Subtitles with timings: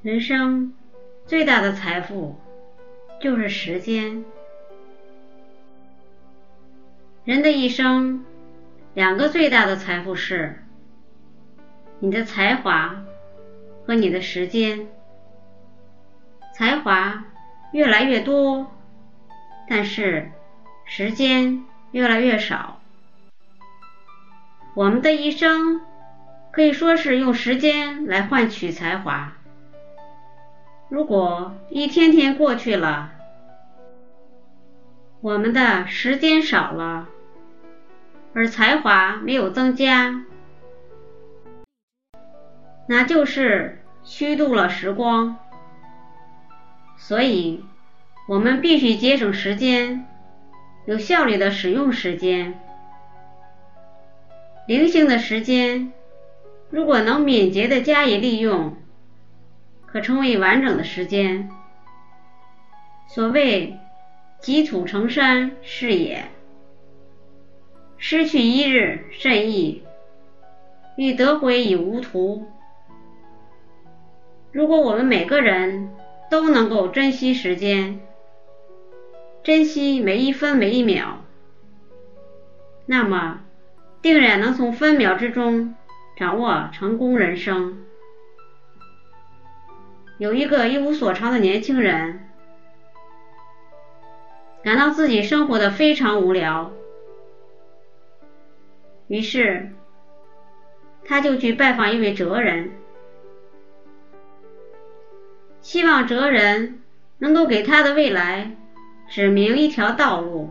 [0.00, 0.74] 人生
[1.26, 2.38] 最大的财富
[3.20, 4.24] 就是时间。
[7.24, 8.24] 人的一生，
[8.94, 10.62] 两个最大的财富是
[11.98, 13.02] 你的才华
[13.84, 14.86] 和你的时间。
[16.54, 17.24] 才华
[17.72, 18.70] 越来越多，
[19.68, 20.30] 但是
[20.84, 22.80] 时间越来越少。
[24.74, 25.80] 我们的一生
[26.52, 29.32] 可以说是用时间来换取才华。
[30.88, 33.10] 如果一天天过去了，
[35.20, 37.08] 我们的时间少了，
[38.32, 40.24] 而才华没有增加，
[42.86, 45.36] 那就是虚度了时光。
[46.96, 47.62] 所以，
[48.26, 50.06] 我们必须节省时间，
[50.86, 52.58] 有效率的使用时间。
[54.66, 55.92] 零星的时间，
[56.70, 58.74] 如果能敏捷的加以利用。
[59.92, 61.50] 可成为完整的时间。
[63.08, 63.78] 所谓
[64.40, 66.26] “积土成山”是也，
[67.96, 69.82] 失去一日甚易，
[70.96, 72.46] 欲得回已无途。
[74.52, 75.90] 如果我们每个人
[76.30, 78.00] 都能够珍惜时间，
[79.42, 81.24] 珍惜每一分每一秒，
[82.84, 83.40] 那么
[84.02, 85.74] 定然能从分秒之中
[86.16, 87.84] 掌握成功人生。
[90.18, 92.28] 有一个一无所长的年轻人，
[94.64, 96.72] 感到自己生活的非常无聊，
[99.06, 99.70] 于是
[101.04, 102.72] 他就去拜访一位哲人，
[105.60, 106.82] 希望哲人
[107.18, 108.56] 能够给他的未来
[109.08, 110.50] 指明一条道路。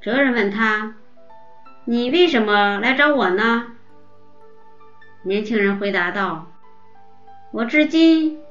[0.00, 0.96] 哲人问他
[1.84, 3.74] ：“你为什么来找我呢？”
[5.22, 6.46] 年轻人回答道。
[7.52, 8.42] 我至今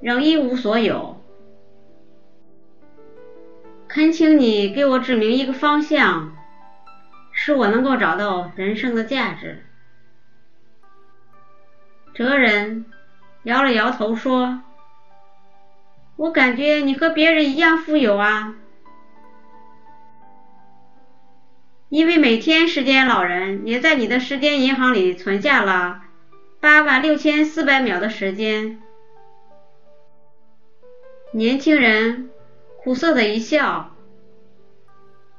[0.00, 1.18] 仍一无所有，
[3.88, 6.36] 恳请你给我指明一个方向，
[7.32, 9.64] 使我能够找到人生的价值。
[12.12, 12.84] 哲人
[13.44, 14.60] 摇了摇头说
[16.16, 18.56] ：“我感觉你和别人一样富有啊，
[21.88, 26.02] 因为每天时间老人也在你的时间银行里存下了。”
[26.60, 28.82] 八万六千四百秒的时间，
[31.32, 32.30] 年轻人
[32.76, 33.94] 苦涩的一笑，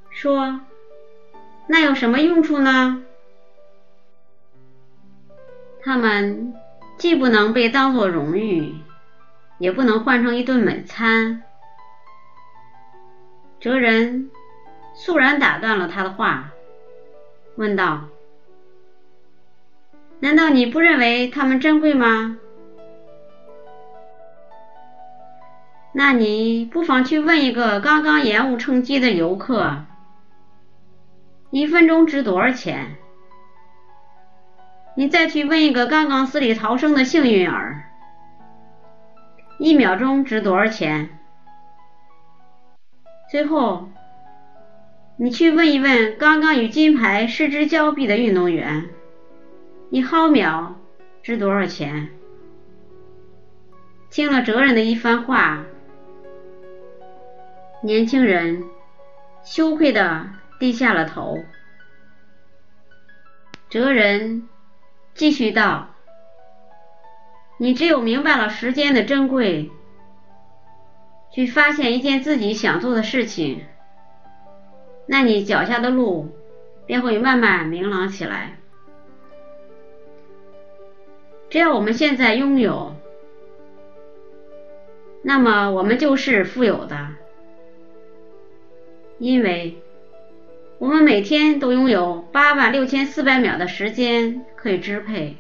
[0.09, 0.61] 说
[1.69, 3.03] ：“那有什么用处呢？
[5.83, 6.55] 他们
[6.97, 8.73] 既不能被当作荣誉，
[9.59, 11.43] 也不能换成一顿美餐。”
[13.61, 14.31] 哲人
[14.95, 16.49] 肃然打断了他的话，
[17.57, 18.07] 问道。
[20.21, 22.37] 难道你不认为它们珍贵吗？
[25.93, 29.83] 那你不妨去问一个刚刚延误乘机的游客：
[31.49, 32.97] 一分钟值多少钱？
[34.95, 37.83] 你再去问一个刚刚死里逃生的幸运儿：
[39.57, 41.09] 一秒钟值多少钱？
[43.31, 43.89] 最后，
[45.17, 48.87] 你去问一问刚刚与金牌失之交臂的运动员。
[49.91, 50.79] 一毫秒
[51.21, 52.07] 值多少钱？
[54.09, 55.65] 听了哲人的一番话，
[57.83, 58.63] 年轻人
[59.43, 60.29] 羞愧的
[60.61, 61.39] 低下了头。
[63.67, 64.47] 哲人
[65.13, 65.89] 继续道
[67.59, 69.69] ：“你只有明白了时间的珍贵，
[71.33, 73.65] 去发现一件自己想做的事情，
[75.05, 76.33] 那你脚下的路
[76.85, 78.55] 便会慢慢明朗起来。”
[81.51, 82.95] 只要我们现在拥有，
[85.21, 87.09] 那么我们就是富有的，
[89.19, 89.77] 因为
[90.79, 95.35] 我们每天都拥有八万六千四百秒的时间可以支配。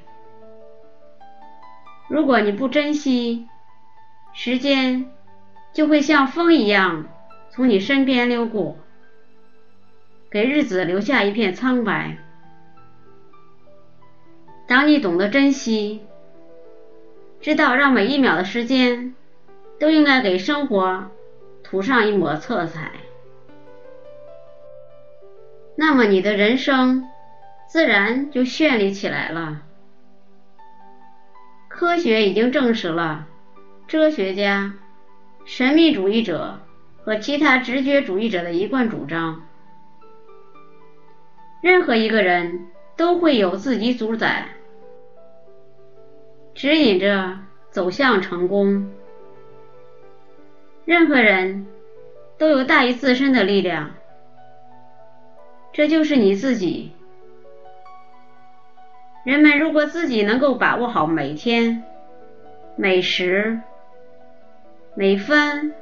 [2.09, 3.47] 如果你不珍惜，
[4.33, 5.09] 时间
[5.71, 7.05] 就会像风一样
[7.51, 8.77] 从你身边溜过，
[10.29, 12.17] 给日子留下一片苍白。
[14.71, 15.99] 当你懂得珍惜，
[17.41, 19.13] 知道让每一秒的时间
[19.81, 21.11] 都应该给生活
[21.61, 22.89] 涂上一抹色彩，
[25.75, 27.05] 那么你的人生
[27.67, 29.63] 自然就绚丽起来了。
[31.67, 33.27] 科学已经证实了，
[33.89, 34.75] 哲学家、
[35.43, 36.61] 神秘主义者
[37.03, 39.43] 和其他直觉主义者的一贯主张：
[41.61, 44.47] 任何一个人都会有自己主宰。
[46.61, 47.39] 指引着
[47.71, 48.91] 走向成功。
[50.85, 51.65] 任何人
[52.37, 53.95] 都有大于自身的力量，
[55.73, 56.91] 这就是你自己。
[59.25, 61.83] 人们如果自己能够把握好每天、
[62.75, 63.59] 每时、
[64.93, 65.73] 每分、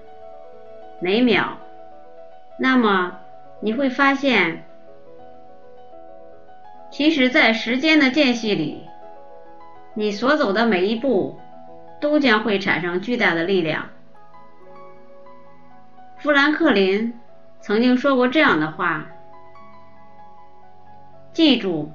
[1.02, 1.58] 每秒，
[2.58, 3.20] 那么
[3.60, 4.64] 你会发现，
[6.90, 8.86] 其实，在时间的间隙里，
[9.94, 11.40] 你所走的每一步
[12.00, 13.90] 都将会产生巨大的力量。
[16.18, 17.14] 富兰克林
[17.62, 19.08] 曾经说过这样的话
[21.34, 21.92] ：“记住。”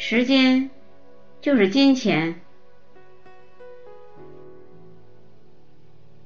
[0.00, 0.70] 时间
[1.40, 2.40] 就是金钱，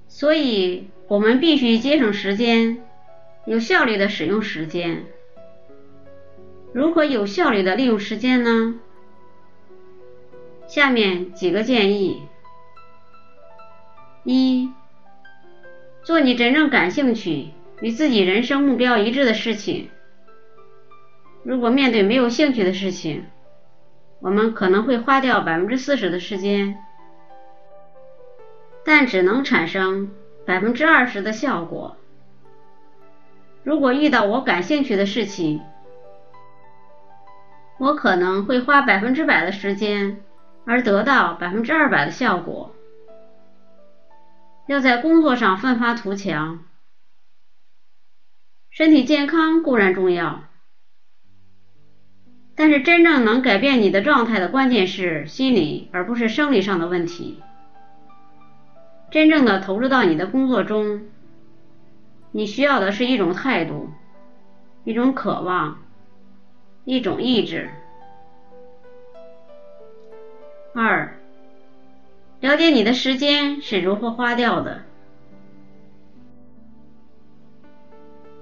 [0.08, 2.84] 所以我们必须节省时间，
[3.46, 5.06] 有效率的使用时间。
[6.75, 8.78] 如何有效率的利用时间呢？
[10.74, 12.22] 下面几个建议：
[14.24, 14.72] 一、
[16.02, 17.50] 做你真正感兴趣、
[17.82, 19.90] 与自己人生目标一致的事情。
[21.42, 23.26] 如果面对没有兴趣的事情，
[24.22, 26.78] 我们可能会花掉百分之四十的时间，
[28.82, 30.10] 但只能产生
[30.46, 31.98] 百分之二十的效果。
[33.62, 35.60] 如果遇到我感兴趣的事情，
[37.78, 40.22] 我可能会花百分之百的时间，
[40.64, 42.75] 而得到百分之二百的效果。
[44.67, 46.61] 要在工作上奋发图强，
[48.70, 50.44] 身体健康固然重要。
[52.55, 57.43] 但是真正能改变你的状态的关键是心理，而不是生理上的问题。
[59.11, 61.03] 真正的投入到你的工作中，
[62.31, 63.91] 你需要的是一种态度，
[64.85, 65.82] 一种渴望，
[66.85, 67.70] 一种意志。
[70.74, 71.19] 二，
[72.40, 74.82] 了解你的时间是如何花掉的。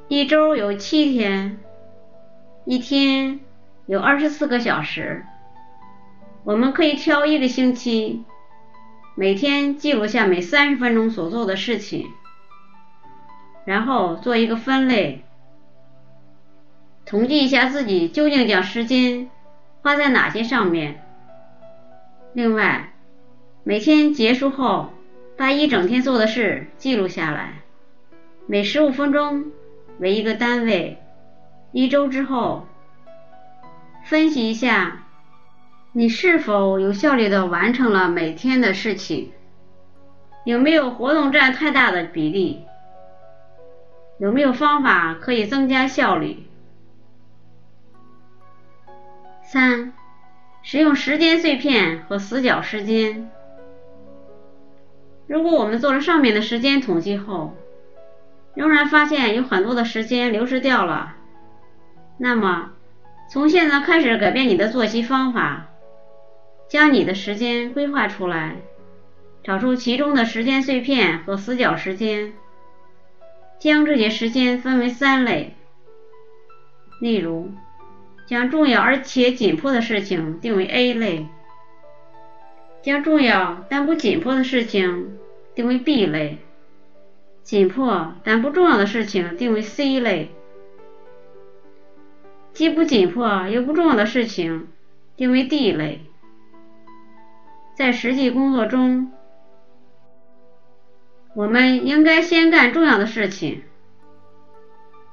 [0.08, 1.58] 一周有七天，
[2.64, 3.40] 一天。
[3.86, 5.24] 有二十四个小时，
[6.44, 8.24] 我们可以挑一个星期，
[9.16, 12.06] 每天记录下每三十分钟所做的事情，
[13.64, 15.24] 然后做一个分类，
[17.04, 19.28] 统计一下自己究竟将时间
[19.82, 21.04] 花在哪些上面。
[22.32, 22.92] 另外，
[23.64, 24.90] 每天结束后，
[25.36, 27.62] 把一整天做的事记录下来，
[28.46, 29.46] 每十五分钟
[29.98, 30.98] 为一个单位，
[31.72, 32.66] 一周之后。
[34.04, 35.06] 分析一下，
[35.92, 39.32] 你是否有效率的完成了每天的事情？
[40.44, 42.64] 有没有活动占太大的比例？
[44.18, 46.46] 有没有方法可以增加效率？
[49.42, 49.92] 三、
[50.72, 53.28] 使用时间碎片和死角时间。
[55.26, 57.56] 如果我们做了上面的时间统计后，
[58.54, 61.16] 仍然发现有很多的时间流失掉了，
[62.18, 62.70] 那么。
[63.32, 65.66] 从现在开始改变你的作息方法，
[66.68, 68.58] 将你的时间规划出来，
[69.42, 72.32] 找出其中的时间碎片和死角时间，
[73.58, 75.56] 将这些时间分为三类。
[77.00, 77.50] 例如，
[78.30, 81.26] 将重要而且紧迫的事情定为 A 类，
[82.80, 85.18] 将重要但不紧迫的事情
[85.52, 86.38] 定为 B 类，
[87.42, 90.30] 紧迫但不重要的事情定为 C 类。
[92.52, 94.68] 既不紧迫又不重要的事情
[95.16, 96.02] 定为 D 类。
[97.74, 99.10] 在实际工作中，
[101.34, 103.64] 我们应该先干重要的事情，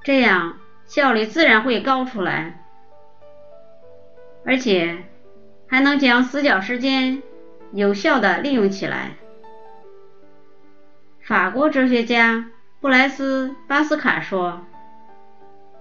[0.03, 2.63] 这样效率自然会高出来，
[4.47, 4.97] 而且
[5.67, 7.21] 还能将死角时间
[7.73, 9.11] 有效的利用起来。
[11.21, 12.49] 法国哲学家
[12.79, 14.65] 布莱斯·巴斯卡说。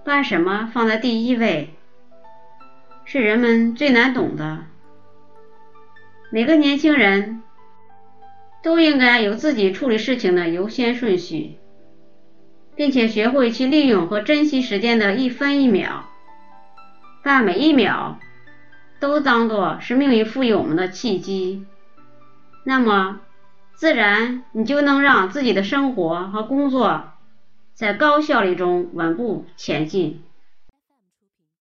[0.07, 1.71] 把什么放在第一位，
[3.03, 4.59] 是人们最难懂的。
[6.31, 7.43] 每个年轻人
[8.63, 11.57] 都应该有自己处理事情的优先顺序，
[12.73, 16.05] 并且学会去利用和珍惜时间的一分一秒，
[17.21, 18.17] 把每一秒
[18.99, 21.65] 都当作是命运赋予我们的契机。
[22.63, 23.19] 那么，
[23.75, 27.11] 自然你就能让自己的生活和工作。
[27.73, 30.23] 在高效率中稳步前进。